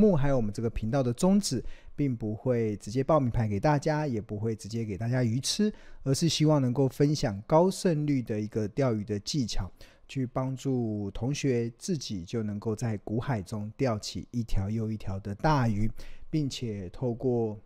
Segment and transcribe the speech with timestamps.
[0.00, 1.62] 目还有我们这个频道的宗旨，
[1.94, 5.70] 并不会直接报名牌给大家，也不会直接给大家鱼吃，
[6.02, 9.70] 而是希望能够分享高胜率的一个钓鱼的技巧，
[10.08, 15.90] 去帮助同学自己就能够在股海中钓起一条又一条的大鱼，
[16.30, 17.58] 并且透过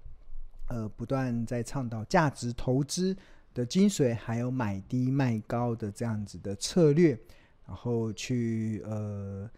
[0.69, 3.17] 呃不断在倡导价值投资
[3.55, 7.17] 的精髓，还有买低卖高的这样子的策略，
[7.67, 9.49] 然后去呃。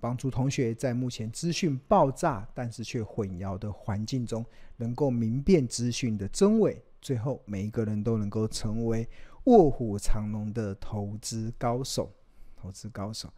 [0.00, 4.44] 帮助同学在目前资讯爆炸但是却混淆的环境中，
[4.76, 9.08] 能够明辨资讯的真伪，最后每一个人都能够成为
[9.44, 12.12] 卧虎藏龙的投资高手。
[12.56, 13.32] 投资高手，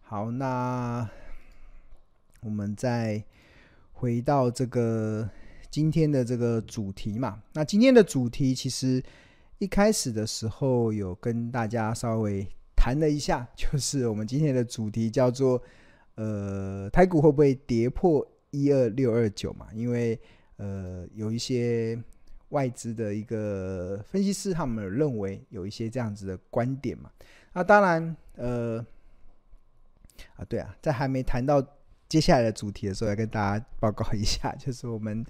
[0.00, 1.08] 好，那
[2.40, 3.22] 我们再
[3.92, 5.28] 回到这个
[5.70, 7.42] 今天的这个主题嘛。
[7.52, 9.02] 那今天的主题其实
[9.58, 15.62] 一开始的时候有跟大家稍微谈了一下，就是我们今天的主题叫做。
[16.14, 19.68] 呃，台股会不会跌破一二六二九嘛？
[19.72, 20.18] 因为
[20.56, 21.98] 呃，有一些
[22.50, 27.10] 外资的一个分析师，他们认为有一些这样子的观点嘛。
[27.52, 28.84] 那当然，呃，
[30.36, 31.64] 啊，对啊，在还没谈到。
[32.12, 35.24] 接下来的主题的时候，要跟大家报告一下， 就是我们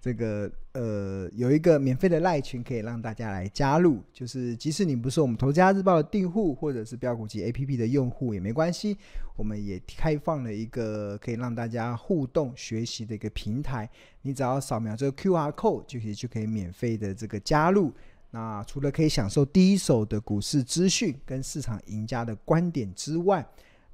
[0.00, 4.00] 这个呃有一个免费的赖群，可以让大家来加入。
[4.12, 8.96] 就是即使你不是我们《投资家日报》的订户，或者是标股集 APP 的用户也没关系，
[9.34, 13.90] 我们也开放了一个可以让大家互动学习的一个平台。
[14.22, 17.92] 你只要扫描这个 QR code，就可以就可以免费的这个加入。
[18.30, 23.44] 那除了可以享受第一手的股市资讯跟市场赢家的观点之外，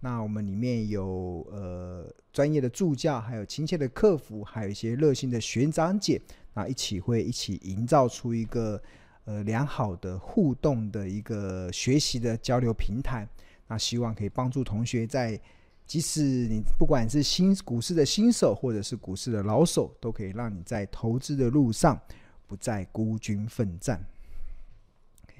[0.04, 6.20] 那我们里面有呃专业的助教，还有亲切的客服，还有一些热心的学长姐，
[6.52, 8.78] 那一起会一起营造出一个
[9.24, 13.26] 呃良好的互动的一个学习的交流平台。
[13.66, 15.40] 那希望可以帮助同学在，
[15.86, 21.98] 即使你不管是新股市的新手，或者是股市的老手，都可以让你在投资的路上
[22.46, 24.04] 不再孤军奋战。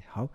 [0.09, 0.27] 好。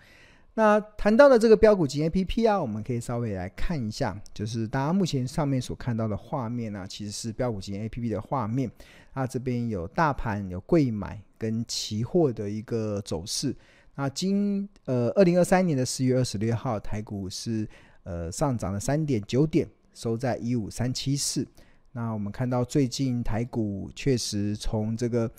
[0.56, 8.70] 那谈到的这个标股金 APP 啊，我们可以稍微来看一下，就是大家目前上面所看到的画面呢、啊，其实是标股金 APP 的画面。
[9.14, 13.56] 啊，这边有大盘、有柜买跟期货的一个走势。
[13.96, 17.68] 那今呃二零二三年的四月二十六号，台股是
[18.04, 21.46] 呃上涨了三点九点，收在一五三七四。
[21.92, 25.30] 那我们看到最近台股确实从这个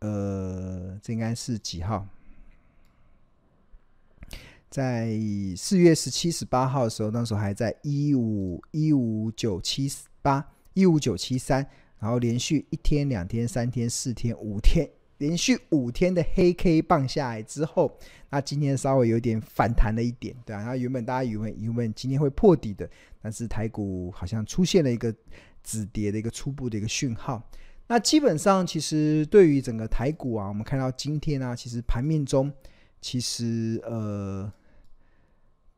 [0.00, 2.06] 呃，这应该是几号？
[4.72, 5.10] 在
[5.54, 9.86] 四月十七、十八号的时候，那时候还在一五一五九七
[10.22, 11.58] 八、一五九七三，
[11.98, 14.88] 然后连续一天、两天、三天、四天、五天，
[15.18, 17.98] 连续五天的黑 K 棒下来之后，
[18.30, 22.88] 那今天稍微有点反弹了一点，对啊，那原本大家以为以为今天会破底的，
[23.20, 25.14] 但是台股好像出现了一个
[25.62, 27.46] 止跌的一个初步的一个讯号。
[27.88, 32.50] 那基本上，其实对于整个台股啊，我们看到今天啊，其实盘面中
[33.02, 34.50] 其实呃。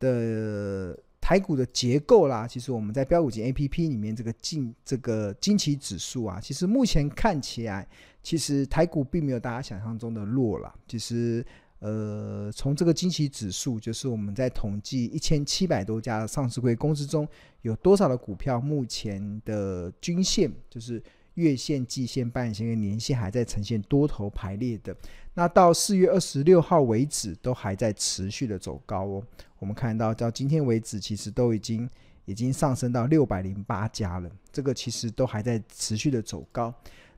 [0.05, 7.89] 的台股的结构啦，其实我们在标股集 APP 里面这个近这个惊奇指数啊，其实目前看起来，
[8.23, 10.75] 其实台股并没有大家想象中的弱了。
[10.87, 11.45] 其实，
[11.79, 17.27] 呃，从这个惊奇指数，就是我们在统计一千七百多家上市柜公司中，
[17.63, 21.03] 有多少的股票目前的均线就是。
[21.35, 24.97] 月线、季线、半线跟年线还在呈现多头排列的，
[25.35, 29.25] 那到四月二十六号为止，都还在持续的走高哦。
[29.65, 31.89] 我们看到到今天为止，其实都已经
[32.27, 36.73] 已经上升到六百零八家了，这个其实都还在持续的走高。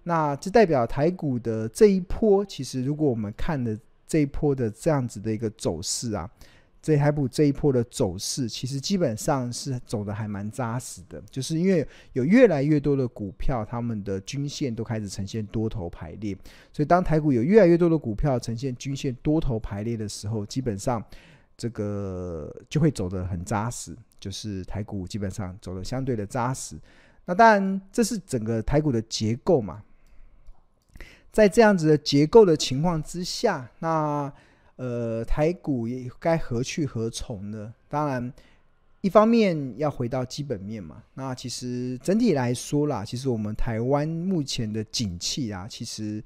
[0.04, 3.76] 那这代表台股的这一波，其实如果我们看的
[4.06, 6.30] 这一波的这样子的一个走势啊。
[6.82, 16.32] 这台股这一波的走势，其实基本上是走的还蛮扎实的，就是因为有越来越多的股票，他们的均线都开始呈现多头排列，
[16.72, 21.04] 所以当台股有越来越多的股票呈现均线多头排列的时候，基本上
[21.56, 26.78] 这个就会走得很扎实，就是台股基本上走得相对的扎实。
[27.24, 29.82] 那当然，这是整个台股的结构嘛，
[31.32, 34.32] 在这样子的结构的情况之下，那。
[34.76, 37.72] 呃，台股也该何去何从呢？
[37.88, 38.30] 当然，
[39.00, 41.02] 一方面要回到基本面嘛。
[41.14, 46.22] 那其实整体来说啦，其实我们台湾目前的景气啊，其实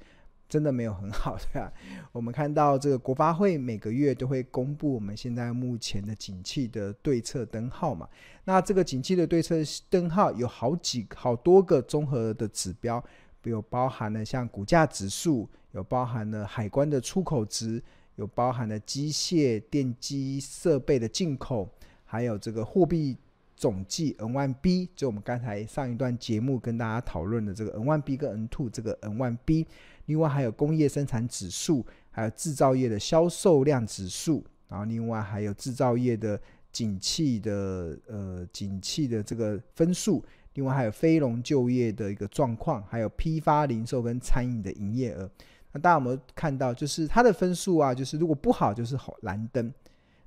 [0.51, 1.73] 真的没有很好，对吧？
[2.13, 8.07] 我们看到这个国发会每个月都会公布我们现在目前的景气的对策灯号嘛。
[8.45, 9.55] 那这个景气的对策
[9.89, 13.03] 灯号有好几好多个综合的指标，
[13.45, 17.83] 有包含了像股价指数，有包含了海关的出口值。
[18.17, 21.67] 有包含了机械、电机设备的进口，
[22.05, 23.17] 还有这个货币
[23.57, 29.65] 总计 N1B，就我们刚才上一段节目跟大家讨论的这个 N1B 跟 N2 这个 N1B，
[30.11, 36.39] 另外还有工业生产指数，还有制造业的销售量指数，然后另外还有制造业的
[36.73, 40.25] 景气的呃景气的这个分数，
[40.55, 45.31] 另外还有非农就业的一个状况，还有批发零售跟餐饮的营业额。
[45.71, 46.75] 那大家有没有看到？
[46.75, 49.73] 就是它的分数啊，就是如果不好就是红蓝灯，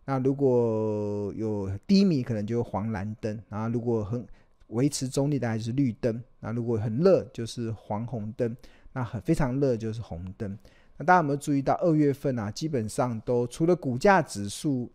[0.05, 4.25] 那如果有低迷可能就黄蓝灯，然后如果很
[4.67, 6.23] 维持中立，大概就是绿灯。
[6.39, 8.55] 那如果很热就是黄红灯，
[8.93, 10.57] 那很非常热就是红灯。
[10.97, 14.91] 那大家有没有注意到二月份啊，基本上都除了股价指数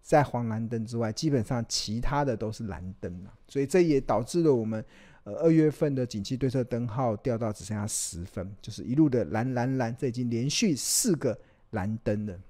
[0.00, 4.84] 在黄蓝灯之外，基本上其他的都是蓝灯啊，所以这也导致了我们。
[5.22, 11.38] 呃，二月份的景气对策灯号掉到只剩下十分，就是一路的蓝蓝蓝，这已经连续四个
[11.72, 12.40] 蓝灯了。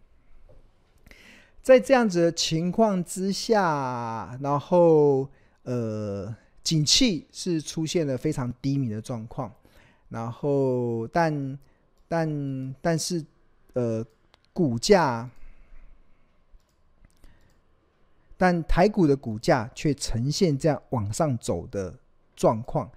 [1.61, 5.29] 在这样子的情况之下，然后
[5.65, 6.33] 呃，
[6.63, 9.53] 景气是出现了非常低迷的状况，
[10.11, 11.59] 然后但
[12.07, 13.25] 但但是
[13.73, 14.05] 呃，
[14.53, 15.31] 股价，
[18.37, 21.99] 但台股的股价却呈现这样往上走的。
[22.37, 22.91] 状况，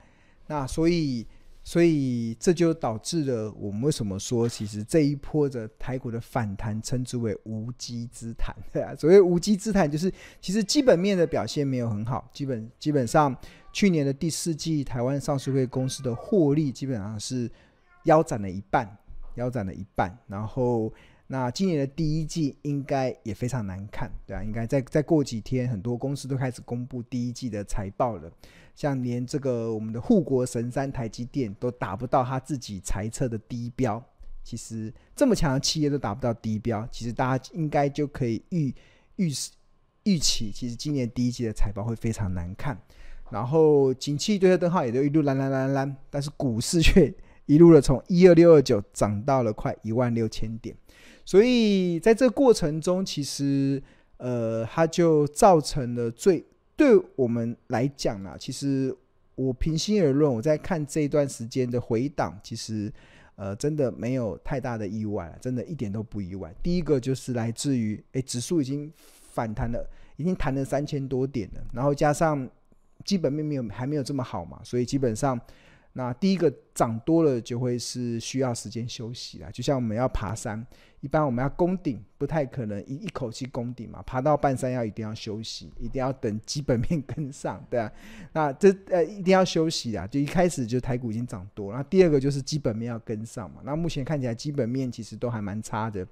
[0.47, 1.27] 那所以，
[1.63, 8.55] 所以这就导致了我们为什么说，其实这一波的台股的反弹称之为无稽之谈，
[8.99, 10.11] 所谓无稽之谈，就是
[10.41, 13.35] 其实基本面的表现没有很好，基本基本上
[13.71, 17.49] 去年的第四季台湾上市会公司的获利基本上是
[18.03, 18.97] 腰斩了一半，
[19.35, 20.93] 腰斩了一半，然后。
[21.33, 28.31] 那今年的第一季应该也非常难看，对啊，应该再再过几天，很多公司都开始公布第一季的财报了。
[28.75, 33.99] 像连这个我们的护国神山台积电都达不到他自己财测的低标，
[34.43, 38.67] 其实这么强的企业都达不到低标，其实大家应该就可以预
[39.15, 39.31] 预
[40.03, 42.79] 预期，其实今年第一季的财报会非常难看。
[43.31, 47.11] 然后景气对策灯号也就一路蓝蓝蓝蓝，但是股市却
[47.47, 50.77] 一路的从一二六二九涨到了快一万六千点。
[51.25, 53.81] 所以在这个过程中，其实
[54.17, 58.95] 呃，它就造成了最对我们来讲啊，其实
[59.35, 62.91] 我平心而论，我在看这一段时间的回档，其实
[63.35, 66.53] 呃，真的没有太大的意外，真的一点都不意外。
[66.61, 68.91] 第一个就是来自于，诶，指数已经
[69.31, 72.47] 反弹了，已经弹了三千多点了，然后加上
[73.05, 75.39] 基本面没有还没有这么好嘛，所以基本上。
[75.95, 80.65] 那第一个涨多了就会是需要时间休息啦，就像我们要爬山，
[81.01, 87.91] 一般我们要攻顶，不太可能一一口气攻顶嘛，爬到半山腰一定要休息，一定要等基本面跟上， 对啊，
[88.33, 96.03] 那这呃一定要休息啊，就一开始就台股已经涨多，那第二个就是基本面要跟上嘛，那目前看起来基本面其实都还蛮差的，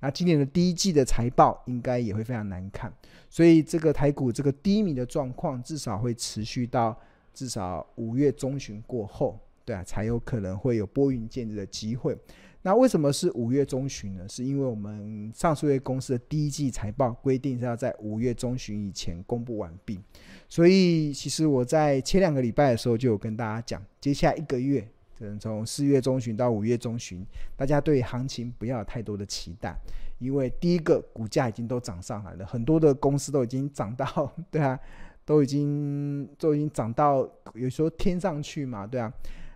[0.00, 2.92] 那今年的第一季的财报应该也会非常难看，
[3.30, 6.94] 所以这个台股这个低迷的状况至少会持续到。
[7.32, 12.16] 至少五月中旬过后，对啊，才有可能会有拨云见日的机会。
[12.62, 14.28] 那为什么是五月中旬呢？
[14.28, 19.98] 是因为我们上市柜公司的第一季财报规定是要在五月中旬以前公布完毕。
[20.46, 24.86] 所以，其实我在前两个礼拜的时候就有跟大家讲，接下来一个月，
[25.18, 27.24] 可能从四月中旬到五月中旬，
[27.56, 29.74] 大家对行情不要有太多的期待，
[30.18, 34.78] 因为第一个股价已经都涨上来了，很多的公司都已经涨到，对啊。
[35.24, 39.12] 都已经都已经涨到有时候天上去嘛，对啊，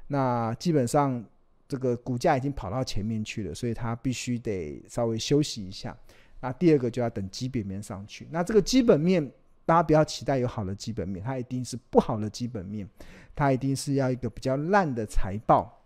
[0.06, 1.24] 那基本上
[1.66, 5.96] 这个股价已经跑到前面去了，所以它必须得稍微休息一下。
[6.40, 8.28] 那第二个就要等基本面上去。
[8.30, 9.28] 那这个基本面
[9.64, 12.88] 大家不要期待有好的基本面，它一定是不好的基本面，
[13.34, 15.82] 它一定是要一个比较烂的财报。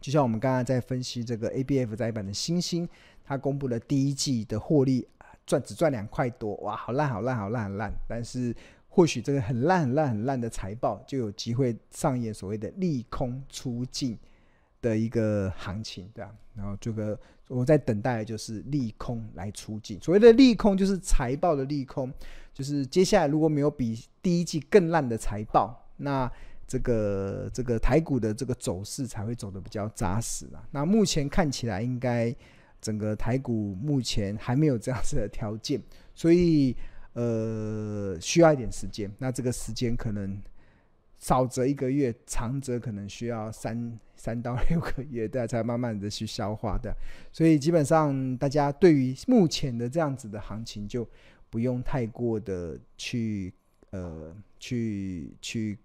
[0.00, 2.88] 就像我们刚刚在分析这个 ABF 在板的星星，
[3.24, 5.06] 它公布了第一季的获利
[5.44, 8.54] 赚只赚两块多，哇，好烂好烂好烂好烂，但是。
[8.98, 14.18] 或许这个很烂很烂很烂的财报就有机会上演所谓的利空出尽
[14.82, 16.34] 的一个行情，对吧？
[16.56, 20.00] 然后这个我在等待就是利空来出尽。
[20.00, 22.12] 所谓的利空就是财报的利空，
[22.52, 26.28] 就是接下来如果没有比第一季更烂的财报，那
[26.66, 30.60] 这个这个台股的这个走势才会走得比较扎实了。
[30.72, 32.34] 那目前看起来应该
[32.80, 35.80] 整个台股目前还没有这样子的条件，
[36.16, 36.76] 所以。
[37.18, 39.10] 呃，需要一点时间。
[39.18, 40.40] 那这个时间可能
[41.18, 46.94] 少则一个月，长则可能需要三三到六个月，大家才慢慢的去消化的。
[47.32, 51.04] 所以基本上，大家对于目前的这样子的行情，就
[51.50, 53.52] 不用太过的去
[53.90, 55.76] 呃去去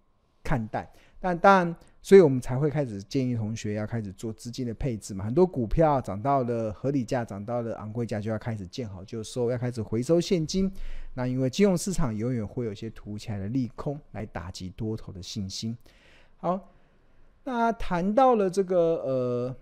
[0.44, 0.88] 看待。
[1.20, 5.24] 但当然，所以我们才会开始建议同学要开始做资金的配置嘛。
[5.24, 10.70] 很多股票涨到了合理价，涨到了昂贵价，就要开始见好就收，要开始回收现金。
[11.14, 15.78] 那因为金融市场永远会有一些突起来的利空来打击多头的信心。
[16.38, 16.74] 好，
[17.46, 19.56] 那谈到了这个呃，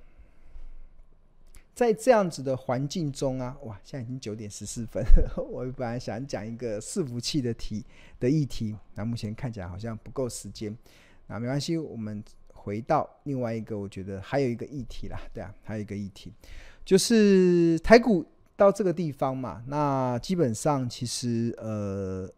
[1.76, 5.04] 在这样子的环境中啊，哇，现在已经九点十四分，
[5.48, 7.86] 我本来想讲一个伺服器的题
[8.20, 10.76] 的议题，那目前看起来好像不够时间。
[11.32, 12.22] 啊，没关系，我们
[12.54, 16.34] 回到另外一个，我觉得还有一个议题啦，对啊，还有一个议题，
[16.84, 18.26] 就是台股
[18.58, 22.30] 到这个地方嘛，那基本上其实呃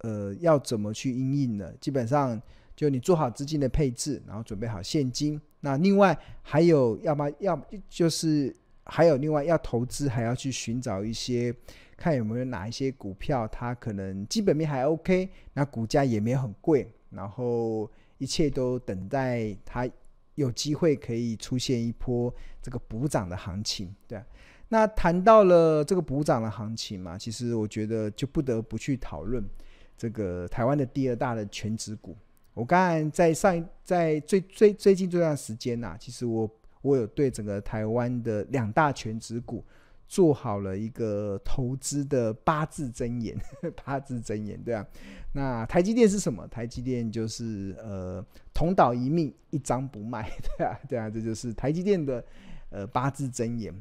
[0.00, 1.72] 呃要怎么去应应呢？
[1.80, 2.38] 基本上
[2.76, 5.40] 就你做好资金的配置，然后准备好现金。
[5.60, 7.58] 那另外还有要么要
[7.88, 8.54] 就是
[8.84, 11.52] 还有另外要投资，还要去寻找一些
[11.96, 17.90] 看有没有哪一些股票，它可能基本面还 OK，那股价也没有很贵，然后。
[18.18, 19.88] 一切都等待它
[20.34, 22.32] 有机会可以出现一波
[22.62, 24.22] 这个补涨的行情，对。
[24.68, 29.42] 那谈到了这个补涨的行情嘛，其实我觉得就不得不去讨论
[29.96, 32.16] 这个台湾的第二大的权值股。
[32.52, 36.50] 我刚才在上一在最最最近这段时间呐、其实我
[36.82, 39.64] 我有对整个台湾的两大全值股。
[40.08, 43.36] 做好了一个投资的八字真言，
[43.84, 44.84] 八字真言，对啊。
[45.34, 46.48] 那台积电是什么？
[46.48, 48.24] 台积电就是呃，
[48.54, 52.24] 同岛一命，一张不卖， 对啊，对啊，这就是台积电的
[52.70, 53.72] 呃八字真言。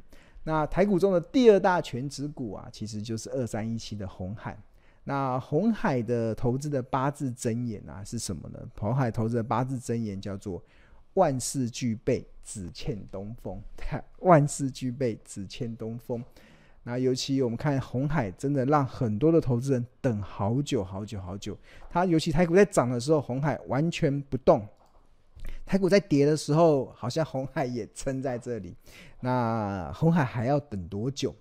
[0.44, 4.58] 那台股中的第二大权值股啊，其实就是二三一七的红海。
[5.06, 8.60] 那红海的投资的八字真言啊是什么呢？
[8.78, 10.62] 红海投资的八字真言叫做。
[11.18, 13.60] 万事俱备，只欠东风。
[14.22, 16.24] 万事俱备，只欠东风。
[16.84, 21.58] 那尤其我们看红海，真的让很多的投资人等好久好久好久。
[21.90, 24.62] 它尤其台股在涨的时候，红海完全不动；
[25.66, 28.76] 台股在跌的时候，好像红海也撑在这里。
[29.20, 31.36] 那红海还要等多久？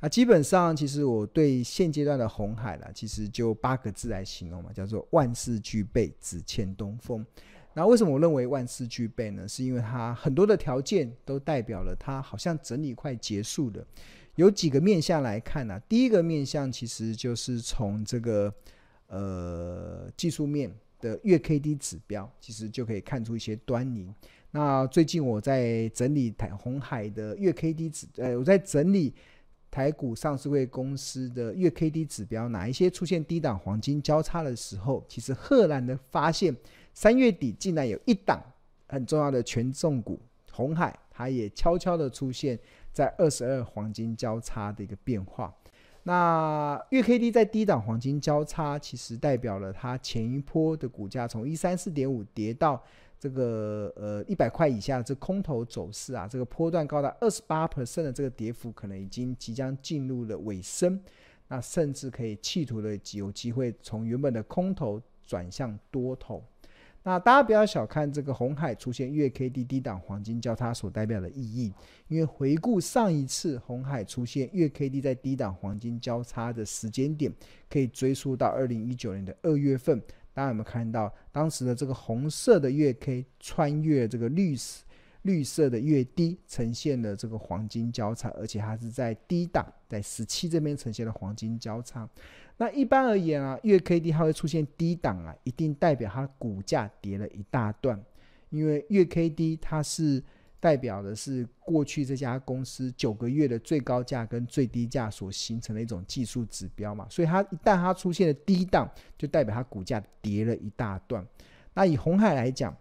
[0.00, 7.24] 那基本上，其实我对现阶段的红海呢，其实就八个字来形容嘛，叫做万事俱备，只欠东风。
[7.72, 9.46] 那为什么我认为万事俱备呢？
[9.46, 13.86] 是因为它很多的条件都代表了它好像整理快结束了。
[14.34, 18.52] 有几个面向来看呢、第一个面向其实就是从这个
[19.06, 24.12] 呃技术面的月 K D 指标，其实就可以看出一些端倪。
[24.50, 29.14] 那最近我在整理台红海的月 K D 指，呃，我在整理
[29.70, 36.56] 台股上市会公司的月 K D 指标，哪一些出现低档黄金交叉的时候，其实赫然的发现。
[36.92, 38.42] 三月底竟然有一档
[38.88, 40.20] 很重要的权重股
[40.52, 42.58] 红海，它也悄悄的出现
[42.92, 45.54] 在二十二黄金交叉的一个变化。
[46.02, 52.82] 那月 K D 在低档黄金交叉，其实代表了它前一波的股价从一三四点五跌到
[53.18, 60.98] 这个呃一百块以下的这空头走势啊，这个波段高达二十八 percent 的这个跌幅，可能已经即将进入了尾声。
[61.48, 66.42] 那甚至可以企图的有机会从原本的空头转向多头。
[67.02, 71.72] 那大家不要小看这个红海出现月 K D 低档黄金交叉所代表的意义，
[72.08, 77.32] 因为回顾上一次红海出现月 K D 在低档黄金交叉的时间点，
[77.70, 79.98] 可以追溯到二零一九年的二月份。
[80.32, 84.84] 大家有没有看到当时的这个红色的月 K 穿越这个绿色
[85.22, 92.08] 绿色的越低，呈现了这个黄金交叉，而且它是在低档，在十七这边呈现了黄金交叉。
[92.56, 97.98] 那一般而言啊，月 K D 它会出现低档啊，一定代表它股价跌了一大段，
[98.50, 100.22] 因为月 K D 它是
[100.58, 111.26] 代表的是过去这家公司九个月的最高价跟最低价所形成的一种技术指标嘛，所以它一旦它出现了低档，就代表它股价跌了一大段。
[111.72, 112.76] 那以红海来讲，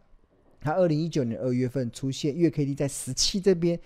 [0.59, 3.79] 它二零一九年二月份出现月 K D 在十七这边。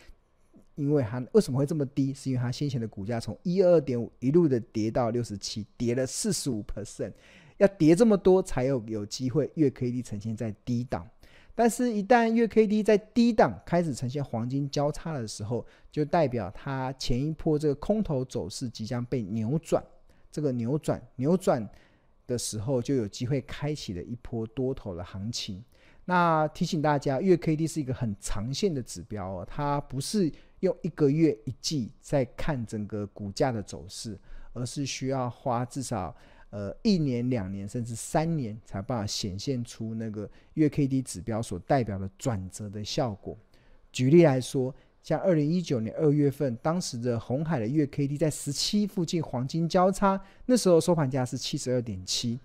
[0.76, 2.12] 因为它为什么会这么低？
[2.16, 7.12] 是因为它先前的股价从一二点五一路的跌到六十七，跌了四十五 percent，
[7.58, 11.08] 要跌这么多才有有机会月 K D 呈现在低档。
[11.54, 19.84] 但是，一旦月 K D 在低档开始呈现黄金交叉的时候，就代表它前一波这个空头走势即将被扭转。
[20.32, 21.70] 这个扭转扭转
[22.26, 25.64] 的时候，就有机会开启了一波多头的行情。
[26.06, 30.32] 那提醒大家，月 K D 是一个很长线的指标哦，它不是。
[30.64, 34.18] 用一个月一季在看整个股价的走势，
[34.54, 36.16] 而是需要花至少
[36.52, 43.38] 呃一年、两年甚至三年，才办法显现出那个月 K D 指标所代表的转折的效果。
[43.92, 52.40] 举例来说，像二零一九年二月份，当时的红海的月 K D 在十七附近黄金交叉，那时候收盘价是七十二点七，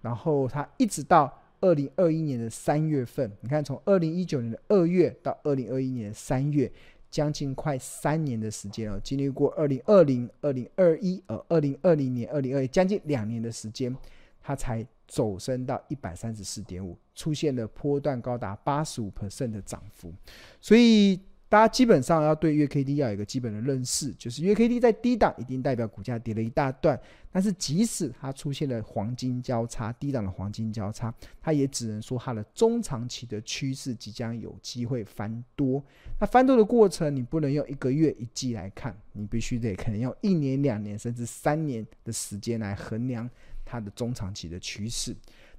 [0.00, 6.70] 然后它一直到二零二一年的三月份，你看从二零一九年的二月到二零二一年的三月，
[7.10, 13.96] 将近快三年的时间哦，经历过二零二零、二零二一，呃，二零二零年、二零二一，将近两年的时间，
[14.42, 20.12] 它才走升到一百三十四点五，出现了波段高达八十五 percent 的涨幅，
[20.60, 21.18] 所以。
[21.48, 26.98] 大家基本上要对月 K D 要有一个基本的认识，就是月 K D 在低档一定代表股价跌了一大段，
[27.30, 35.80] 但是即使它出现了黄金交叉，低档的黄金交叉，它也只能说它的中长期的趋势即将有机会翻多。
[36.18, 43.30] 那翻多的过程，你不能用一个月一季来看，你必须得可能用一年、两年甚至三年的时间来衡量
[43.64, 45.14] 它的中长期的趋势。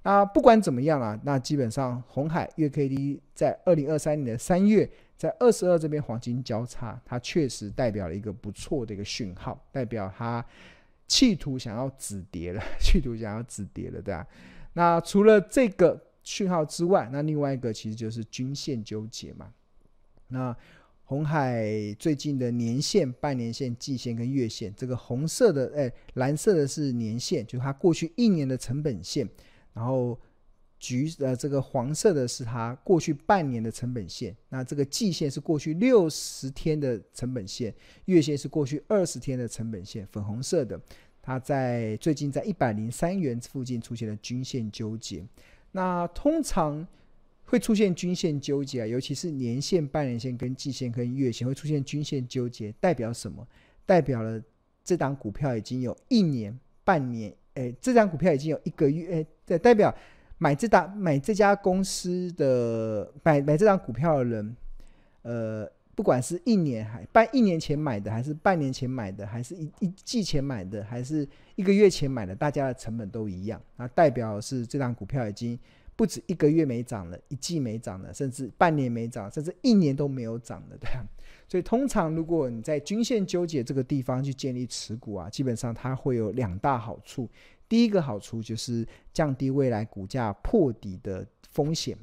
[0.05, 4.89] 那不管怎么样啊，那基本上红海月 K D 在二零二三年的三月。
[5.17, 10.45] 在二十二这边黄金交叉，它确实代表了一个不错的一个讯号，代表它
[11.07, 14.27] 企图想要止跌了， 企图想要止跌了，对吧？
[14.73, 19.53] 那除了这个讯号之外，那另外一个其实就是均线纠结嘛。
[20.27, 20.53] 那
[21.05, 21.65] 红海
[21.97, 29.25] 最近的年线、半年线、季线跟月线，这个红色的，哎，蓝色的是年线，就是它过去一年的成本线，
[29.75, 30.17] 然后。
[30.77, 37.73] 橘呃，这个黄色的是它过去半年的成本线，那这个季线是过去六十天的成本线，
[38.05, 40.05] 月线是过去二十天的成本线。
[40.11, 40.79] 粉红色的，
[41.23, 45.25] 它在最近在一百零三元附近出现了均线纠结。
[45.71, 46.85] 那通常
[47.45, 53.47] 会出现均线纠结啊，尤其是年线、半年线跟季线跟月线会出现均线纠结，代表什么？
[53.85, 54.39] 代表了
[54.83, 59.93] 这档股票已经有一年、半年，哎，这档股票已经有一个月，哎，这代表。
[60.37, 64.55] 买这档买这家公司的买买这张股票的人，
[65.21, 71.25] 呃，不管是一年还半一年前买的，还是半年前买的，还是一一季前买的，还是
[71.55, 73.61] 一个月前买的，大家的成本都一样。
[73.77, 75.57] 那代表是这张股票已经
[75.95, 80.89] 不止一个月没涨了，一季没涨了，甚至半年没涨，甚至一年都没有涨了，对。
[81.47, 87.29] 所以通常如果你在均线纠结这个地方去建立持股啊，基本上它会有两大好处。
[87.67, 91.97] 第一个好处就是降低未来股价破底的风险，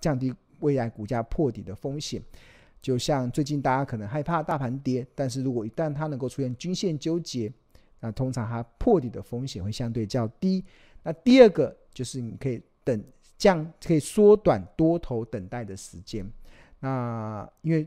[0.00, 2.22] 降低未来股价破底的风险。
[2.80, 7.52] 就像最近大家可能害怕大盘跌，但是如果一旦它能够出现均线纠结，
[8.00, 10.64] 那通常它破底的风险会相对较低。
[11.02, 13.04] 那第二个就是你可以等
[13.36, 16.26] 降，可以缩短多头等待的时间。
[16.78, 17.86] 那因为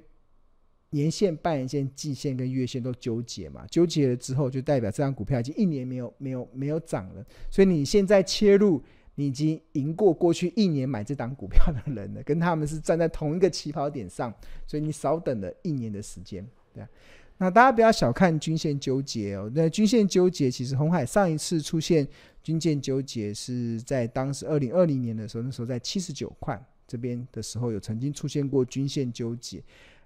[0.93, 7.25] 年线、半年线、季线跟月线都纠结嘛，纠结了之后就代表这张股票已经一年没有、没有、没有涨了。
[7.49, 8.81] 所以你现在切入，
[9.15, 14.31] 你已经赢过过去一年买这档股票的人了，跟他们是站在同一个起跑点上，
[14.67, 16.47] 所以你少等了一年的时间。
[16.73, 16.83] 对，
[17.39, 19.51] 那大家不要小看均线纠结哦。
[19.55, 22.07] 那均线纠结其实红海上一次出现
[22.43, 29.63] 均线纠结是在当时二零二零年的时候，那时候在七十九块这边的时候有曾经出现过均线纠结。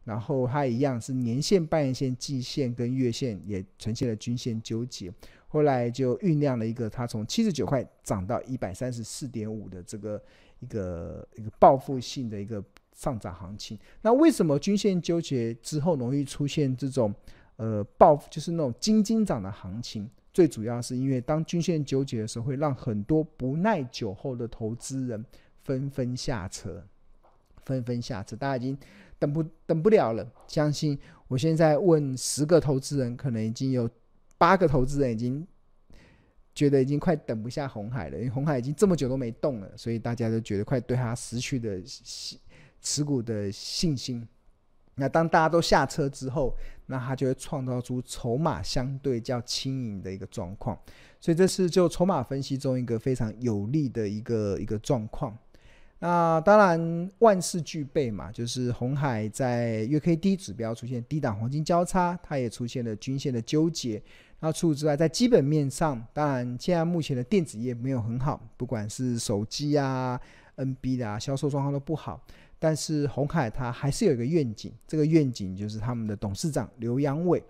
[0.08, 5.14] 然后它一样是年线、半年线、季线跟月线也呈现了均线纠结，
[5.50, 10.24] 后来就酝酿了一个它从七十九块涨到一百三十四点五的这个
[10.62, 13.78] 一个一个报复性的一个上涨行情。
[14.02, 17.14] 那为什么均线纠结之后容易出现这种
[17.58, 20.10] 呃报就是那种惊惊涨的行情？
[20.34, 25.26] 最主要是因为当均线纠结的时候，会让很多不耐久候的投资人
[25.64, 26.82] 纷纷下车，
[27.68, 28.78] 纷纷下车，大家已经。
[29.20, 30.96] 等不等不了了，相信
[31.28, 33.90] 我现在问十个投资人，可能已经有
[34.38, 35.44] 八个投资人已经
[36.54, 41.82] 觉得已经快等不下红海了，因为红海已经这么久都没动了，所以大家都觉得快对他失去的
[42.80, 44.24] 持股的信心。
[44.94, 50.80] 那当大家都下车之后，那他就会创造出筹码相对较轻盈的一个状况，
[51.20, 55.36] 所以这是就筹码分析中一个非常有利的一个一个状况。
[56.00, 64.02] 那当然万事俱备嘛，就是红海在月 K D 指标出现低档黄金交叉，它也出现了均线的纠结。
[64.40, 70.20] 那除此之外，在基本面上，当然现在目前的电子业没有很好，不管是手机啊、
[70.58, 72.24] NB 的啊，销售状况都不好。
[72.60, 77.44] 但是红海它还是有一个愿景，这个愿景就是他们的董事长刘扬伟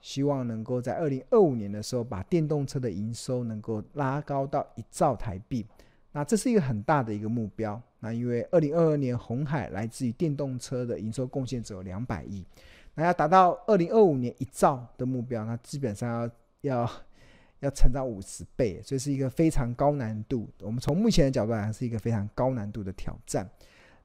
[0.00, 5.66] 希望能够在二零二五年的时候，把电动车的营收能够拉高到一兆台币。
[6.12, 7.80] 那这是一个很大的一个目标。
[8.00, 12.44] 那因为二零二二年红海来自于电动车的营收贡献只有两百亿，
[12.94, 16.30] 那要达到二零二五年一兆的目标，那基本上要
[16.62, 16.90] 要
[17.60, 20.48] 要成长五十倍，所以是一个非常高难度。
[20.62, 23.48] 我们从目前的角度来看，是一个非常高难度的挑战。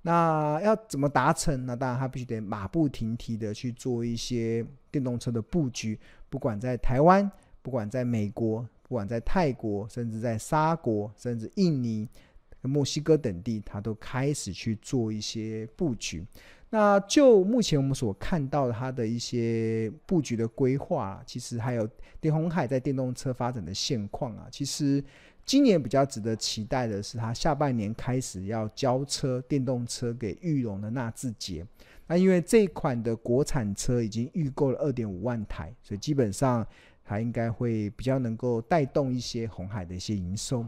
[0.02, 1.66] 那要怎么达成？
[1.66, 5.98] 那当然他必须得马不停蹄的去做一些电动车的布局，
[6.30, 8.68] 不管在台湾，不管在美国。
[8.88, 12.08] 不管在泰国，甚至在沙国，甚至印尼，
[12.62, 16.24] 墨西哥等地，它都开始去做一些布局。
[16.70, 25.04] 那就目前我们所看到的它的一些布局的规划，其实还有电鸿海在电动车发展的现况啊，其实
[25.46, 31.66] 今年比较值得期待的是，它下半年开始要交车电动车给裕隆的纳智捷。
[32.08, 36.66] 那因为这款的国产车已经预购了二点五万台，所以基本上
[37.06, 40.66] 它应该会比较能够带动一些红海的一些营收。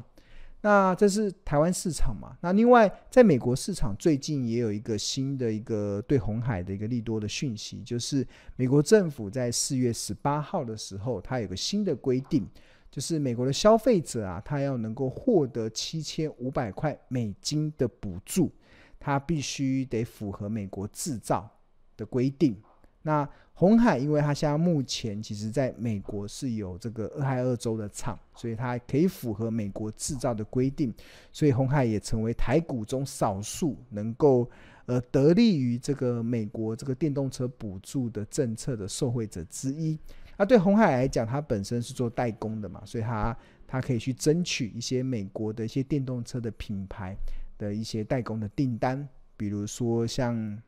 [0.61, 2.35] 那这是台湾市场嘛？
[2.41, 12.45] 那另外，在美国市场最近也有一个新的一个对红海的一个利多的讯息，就是美国政府在四月十八号的时候，它有个新的规定，
[12.89, 18.51] 就是美国的消费者啊，他要能够获得七千五百块美金的补助，
[18.99, 21.47] 他必须得符合美国制造
[21.95, 22.59] 的规定。
[23.01, 30.93] 那红海，因为它现在目前其实在美国是有这个俄亥俄州的厂，所以它可以符合美国制造的规定，
[31.31, 34.47] 所以红海也成为台股中少数能够
[34.85, 39.97] 呃得利于这个美国这个电动车补助的政策的受惠者之一。
[40.37, 47.15] 那对红海来讲，它本身是做代工的嘛，所以它它可以去争取一些美国的一些电动车的品牌
[47.57, 50.61] 的一些代工的订单，比如说像。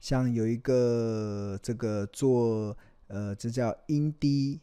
[0.00, 2.76] 像有一个这个做
[3.08, 4.58] 呃，这叫 Indy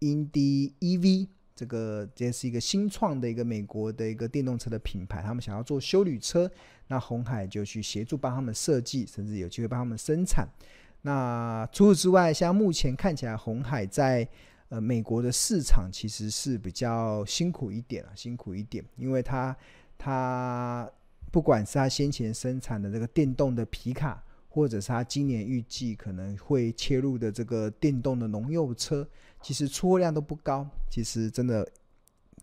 [0.00, 6.50] Indy EV，这个这是一个新创的一个美国的一个电动车的品牌，他们想要做休旅车，
[6.88, 10.46] 那红海就去协助帮他们设计，甚至有机会帮他们生产。
[11.02, 14.28] 那除此之外，像目前看起来，红海在
[14.68, 19.56] 呃美国的市场其实是比较辛苦一点啊，辛苦一点，因为它
[19.96, 20.90] 它
[21.30, 24.22] 不管是它先前生产的这个电动的皮卡。
[24.54, 29.04] 或者是他今年预计可能会切入的这个电动的农用车，
[29.42, 31.68] 其实出货量都不高，其实真的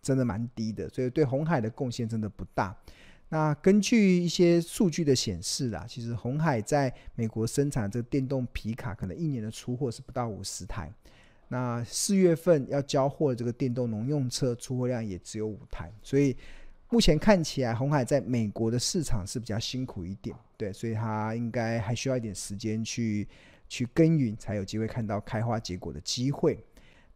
[0.02, 2.76] 真的蛮低的，所以对红海的贡献真的不大。
[3.30, 10.92] 那根据一些数据的显示啦，其实红海在美国生产这个电动皮卡，可能一年的出货是不到五十台。
[11.48, 16.36] 那四月份要交货的这个电动农用车出货量也只有五台，所以。
[16.92, 23.26] 目前看起来，红海在美国的市场是比较辛苦一点，对，所以它应该还需要一点时间去
[23.66, 26.62] 去耕耘，才有机会看到开花结果的机会。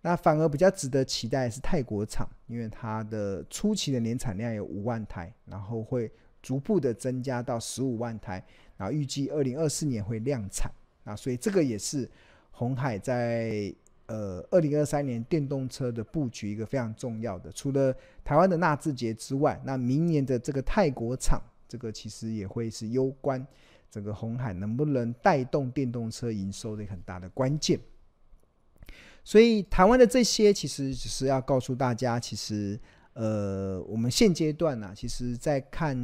[0.00, 6.10] 那反而比较值得期待是泰国厂，因为它的初期的年产量有五万台，然后会
[6.40, 8.42] 逐步的增加到十五万台，
[8.78, 10.72] 然后预计二零二四年会量产。
[11.04, 12.10] 那所以这个也是
[12.50, 13.70] 红海在。
[14.06, 17.92] 呃，二零二三年电动车的布局一个非常重要的，除了
[18.22, 23.44] 台湾的纳智捷之外，那明年的这个泰国厂，这个其实也会是攸关
[23.90, 27.80] 整个红海能不能带动电动车营收的很大的关键。
[29.24, 32.78] 所以台湾的这些其实只是要告诉大家，其实
[33.14, 35.96] 呃，我们现阶段呢、其实在看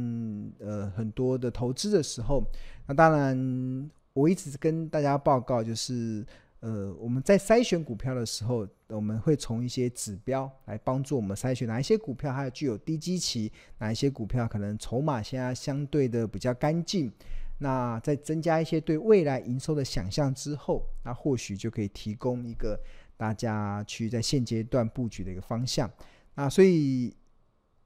[0.59, 2.43] 呃很多的投资的时候，
[2.85, 6.25] 那当然我一直跟大家报告就是。
[6.63, 17.11] 呃，我们在筛选股票的时候，我们会从一些指标来帮助我们筛选哪一些股票还具有低基期，哪一些股票可能筹码现在相对的比较干净。
[17.57, 22.79] 那再增加一些对未来营收的想象之后，那或许就可以提供一个
[23.17, 25.91] 大家去在现阶段布局的一个方向。
[26.33, 27.13] 那所以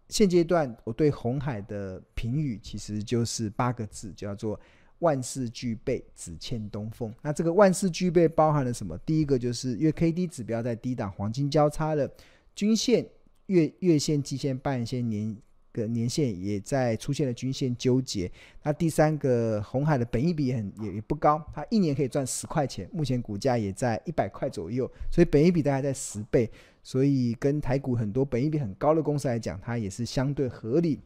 [0.09, 4.59] 现阶段我对红海的评语其实就是八个字，叫做。
[4.99, 7.13] 万事俱备，只欠东风。
[7.21, 8.97] 那这个万事俱备包含了什么？
[8.99, 12.11] 第一个就是月 K D 指标在低档黄金交叉的
[12.55, 13.05] 均线、
[13.45, 15.35] 月月线、季线、半线、年
[15.71, 18.31] 个年线也在出现了均线纠结。
[18.63, 26.49] 那第三个，红海的本益比也很也也不高，它一年可以赚十块钱，目前股价也在一百块左右，所以本益比大概在十倍，
[26.81, 30.99] 所以跟台股很多本益比很高的公司来讲，它也是相对合理。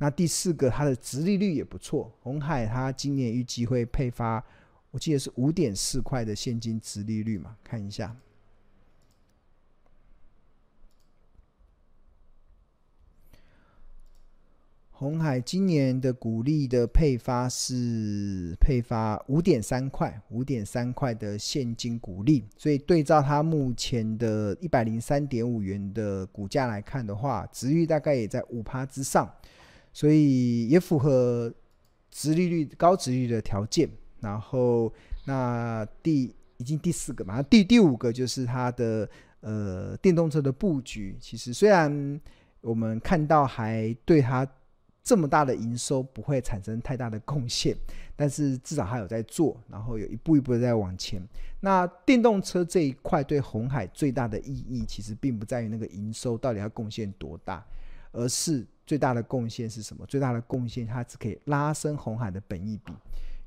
[0.00, 2.12] 那第四个，它的殖利率也不错。
[2.20, 4.44] 红海它今年预计会配发，
[4.92, 8.16] 我记得是五点四块的现金殖利率嘛，看一下。
[14.90, 29.32] 红海今年的股利的配发是配发五点三块，五点三块的现金股利，所以对照它目前的一百零三点五元的股价来看的话，殖率大概也在五趴之上。
[29.98, 31.52] 所以也符合
[32.08, 34.92] 殖利率高殖率的条件，然后
[35.24, 41.16] 那第已经第四个嘛，第第五个就是它的呃电动车的布局。
[41.20, 42.20] 其实虽然
[42.60, 44.46] 我们看到还对它
[45.02, 47.76] 这么大的营收不会产生太大的贡献，
[48.14, 51.20] 但是至少还有在做，然后有一步一步的在往前。
[51.58, 57.66] 那电动车这一块对红海最大的意义，其实并不在于那个营收到底要贡献多大，
[58.12, 58.64] 而是。
[58.88, 60.06] 最大的贡献是什么？
[60.06, 62.92] 最大的贡献它是可以拉升红海的本益比。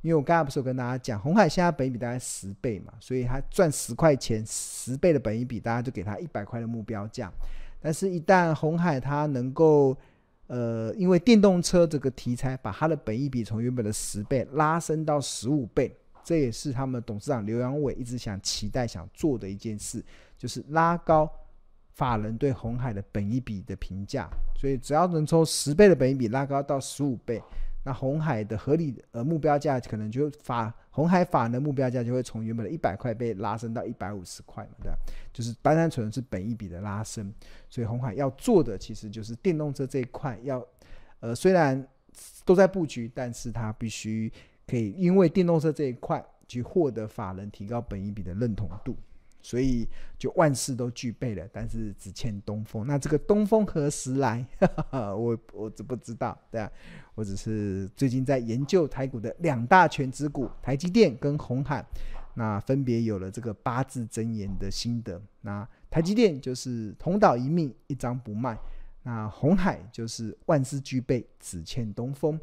[0.03, 7.31] 因为我刚才不是有跟大家讲，红海现在本益比大概十倍嘛，所以他赚十块钱，十倍的本益比，大家就给他一百块的目标价。
[7.79, 9.97] 但是，一旦红海它能够，
[10.45, 20.03] 呃，因为电动车这个题材，把它的本益比从原本的十倍拉升到十五倍，这也是他们董事长刘阳伟一直想期待、想做的一件事，
[20.37, 21.27] 就是拉高
[21.93, 24.29] 法人对红海的本一比的评价。
[24.55, 27.41] 所以，只要能从十倍的本一比拉高到十五倍。
[27.83, 34.91] 那红海的合理呃目标价可能就法红海法人的目标价就会从原本的一百块被拉升到一百五十块嘛，对？
[35.33, 37.33] 就是单单纯是本一比的拉升，
[37.71, 40.63] 所以红海要做的其实就是电动车这一块要
[41.21, 41.83] 呃虽然
[42.45, 44.31] 都在布局，但是它必须
[44.67, 48.95] 可以因为电动车这一块去获得法人提高本一比的认同度。
[49.41, 52.85] 所以就万事都具备了，但是只欠东风。
[52.85, 54.45] 那这个东风何时来？
[54.91, 56.37] 我我知不知道？
[56.49, 56.71] 对啊，
[57.15, 61.85] 我只是最近在研究台股的两大权值股，台积电跟红海，
[62.35, 65.21] 那分别有了这个八字真言的心得。
[65.41, 68.55] 那台积电就是同岛一命，一张不卖；
[69.03, 72.39] 那红海就是万事俱备，只欠东风。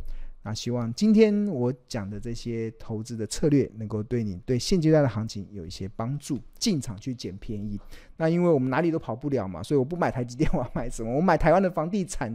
[0.49, 7.79] 那希望今天我讲的这些投资的策略，能够对你对现阶段的行情有一些帮助，进场去捡便宜。
[8.17, 11.15] 那因为我们哪里都跑不了嘛，所以我不买台积电，我要买什么？
[11.15, 12.35] 我买台湾的房地产